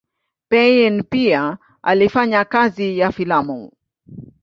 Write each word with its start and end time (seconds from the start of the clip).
Payn 0.49 1.03
pia 1.03 1.57
alifanya 1.83 2.45
kazi 2.45 2.97
ya 2.99 3.11
filamu. 3.11 3.71